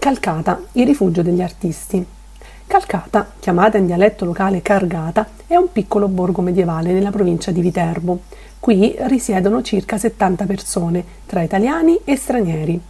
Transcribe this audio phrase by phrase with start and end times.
[0.00, 2.02] Calcata, il rifugio degli artisti.
[2.66, 8.20] Calcata, chiamata in dialetto locale Cargata, è un piccolo borgo medievale nella provincia di Viterbo.
[8.58, 12.80] Qui risiedono circa 70 persone, tra italiani e stranieri.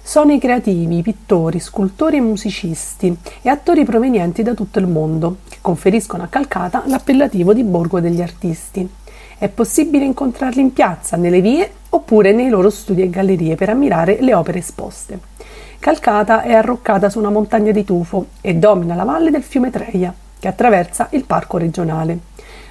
[0.00, 5.58] Sono i creativi, pittori, scultori e musicisti e attori provenienti da tutto il mondo che
[5.60, 8.88] conferiscono a Calcata l'appellativo di Borgo degli Artisti.
[9.36, 14.18] È possibile incontrarli in piazza, nelle vie oppure nei loro studi e gallerie per ammirare
[14.20, 15.33] le opere esposte.
[15.84, 20.14] Calcata è arroccata su una montagna di tufo e domina la valle del fiume Treia,
[20.38, 22.20] che attraversa il parco regionale,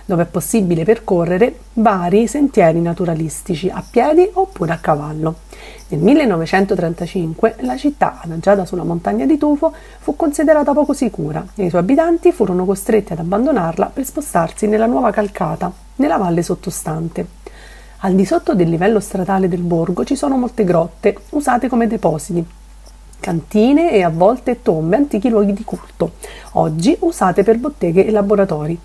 [0.04, 5.42] dove è possibile percorrere vari sentieri naturalistici a piedi oppure a cavallo.
[5.90, 11.70] Nel 1935 la città, adagiata sulla montagna di Tufo, fu considerata poco sicura e i
[11.70, 17.28] suoi abitanti furono costretti ad abbandonarla per spostarsi nella nuova Calcata, nella valle sottostante.
[18.00, 22.62] Al di sotto del livello stradale del borgo ci sono molte grotte usate come depositi
[23.24, 26.16] cantine e a volte tombe antichi luoghi di culto,
[26.54, 28.78] oggi usate per botteghe e laboratori.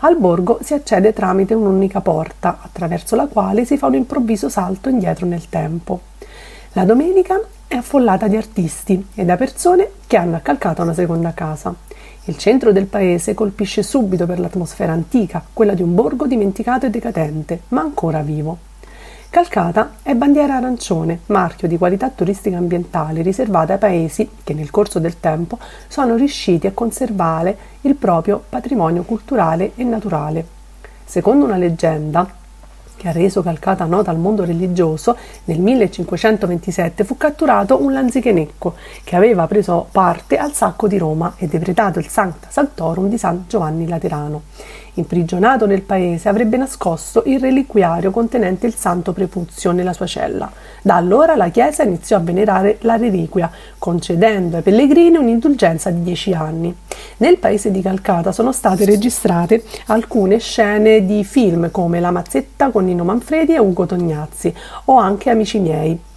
[0.00, 4.90] Al borgo si accede tramite un'unica porta, attraverso la quale si fa un improvviso salto
[4.90, 6.00] indietro nel tempo.
[6.72, 11.74] La domenica è affollata di artisti e da persone che hanno accalcato una seconda casa.
[12.26, 16.90] Il centro del paese colpisce subito per l'atmosfera antica, quella di un borgo dimenticato e
[16.90, 18.67] decadente, ma ancora vivo.
[19.30, 24.98] Calcata è bandiera arancione, marchio di qualità turistica ambientale riservata ai paesi che nel corso
[25.00, 30.46] del tempo sono riusciti a conservare il proprio patrimonio culturale e naturale.
[31.04, 32.26] Secondo una leggenda,
[32.98, 38.74] che ha reso Calcata nota al mondo religioso, nel 1527 fu catturato un lanzichenecco
[39.04, 43.44] che aveva preso parte al sacco di Roma e depredato il Sancta Sanctorum di San
[43.48, 44.42] Giovanni Laterano.
[44.94, 50.50] Imprigionato nel paese, avrebbe nascosto il reliquiario contenente il santo prepuzio nella sua cella.
[50.82, 56.32] Da allora la Chiesa iniziò a venerare la reliquia, concedendo ai pellegrini un'indulgenza di dieci
[56.32, 56.74] anni.
[57.18, 62.84] Nel paese di Calcata sono state registrate alcune scene di film come La Mazzetta con
[62.84, 64.54] Nino Manfredi e Ugo Tognazzi
[64.86, 66.07] o anche Amici miei.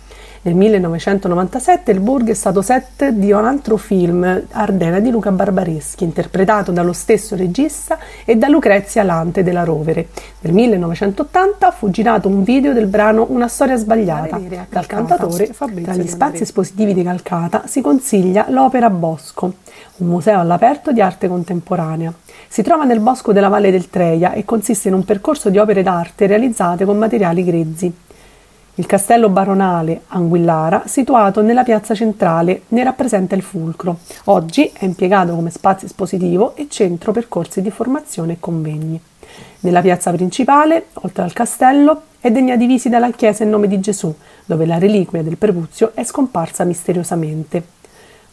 [0.44, 6.04] Nel 1997 il Borgo è stato set di un altro film, Ardena di Luca Barbareschi,
[6.04, 10.08] interpretato dallo stesso regista e da Lucrezia Lante della Rovere.
[10.40, 16.02] Nel 1980 fu girato un video del brano Una storia sbagliata dal cantatore Fabrizio Tra
[16.02, 19.54] gli spazi espositivi di Calcata si consiglia l'Opera Bosco,
[19.98, 22.12] un museo all'aperto di arte contemporanea.
[22.48, 25.84] Si trova nel bosco della Valle del Treia e consiste in un percorso di opere
[25.84, 27.94] d'arte realizzate con materiali grezzi.
[28.76, 33.98] Il castello baronale Anguillara, situato nella piazza centrale, ne rappresenta il fulcro.
[34.26, 39.00] Oggi è impiegato come spazio espositivo e centro per corsi di formazione e convegni.
[39.60, 43.82] Nella piazza principale, oltre al castello, è degna di visita la chiesa in nome di
[43.82, 44.14] Gesù,
[44.46, 47.64] dove la reliquia del prepuzio è scomparsa misteriosamente.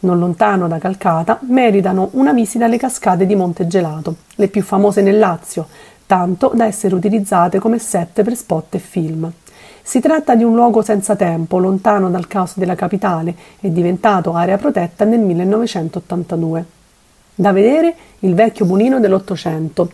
[0.01, 5.01] Non lontano da Calcata meritano una visita alle cascate di Monte Gelato, le più famose
[5.01, 5.67] nel Lazio,
[6.05, 9.29] tanto da essere utilizzate come set per spot e film.
[9.81, 14.57] Si tratta di un luogo senza tempo, lontano dal caos della capitale e diventato area
[14.57, 16.65] protetta nel 1982.
[17.35, 19.91] Da vedere il vecchio mulino dell'Ottocento,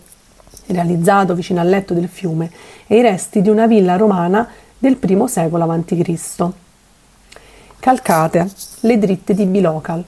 [0.67, 2.51] realizzato vicino al letto del fiume,
[2.87, 4.47] e i resti di una villa romana
[4.77, 6.49] del I secolo a.C.
[7.79, 8.49] Calcate,
[8.81, 10.03] le dritte di Bilocal.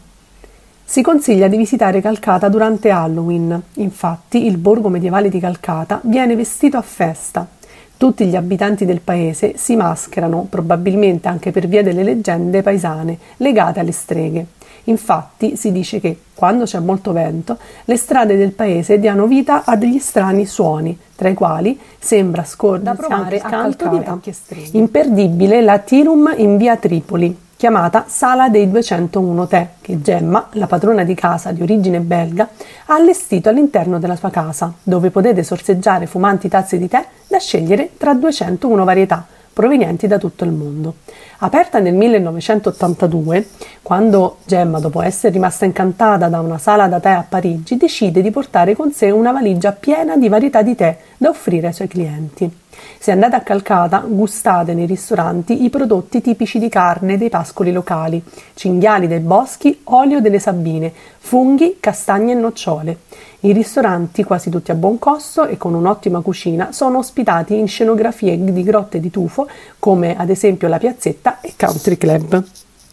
[0.83, 6.77] Si consiglia di visitare Calcata durante Halloween, infatti il borgo medievale di Calcata viene vestito
[6.77, 7.56] a festa
[7.97, 13.79] tutti gli abitanti del paese si mascherano, probabilmente anche per via delle leggende paesane legate
[13.79, 14.45] alle streghe.
[14.85, 19.75] Infatti si dice che, quando c'è molto vento, le strade del paese diano vita a
[19.75, 24.77] degli strani suoni, tra i quali sembra scorgersi anche canto di vecchie streghe.
[24.77, 31.03] Imperdibile la Tirum in via Tripoli, chiamata Sala dei 201 Tè, che Gemma, la padrona
[31.03, 32.47] di casa di origine belga,
[32.85, 37.05] ha allestito all'interno della sua casa, dove potete sorseggiare fumanti tazze di tè
[37.39, 39.25] scegliere tra 201 varietà
[39.57, 40.97] provenienti da tutto il mondo.
[41.39, 43.47] Aperta nel 1982,
[43.81, 48.29] quando Gemma, dopo essere rimasta incantata da una sala da tè a Parigi, decide di
[48.29, 52.51] portare con sé una valigia piena di varietà di tè da offrire ai suoi clienti.
[52.99, 58.23] Se andate a Calcata, gustate nei ristoranti i prodotti tipici di carne dei pascoli locali,
[58.53, 62.97] cinghiali dei boschi, olio delle sabine, funghi, castagne e nocciole.
[63.41, 68.43] I ristoranti, quasi tutti a buon costo e con un'ottima cucina, sono ospitati in scenografie
[68.43, 69.46] di grotte di tufo
[69.79, 72.43] come ad esempio la Piazzetta e Country Club.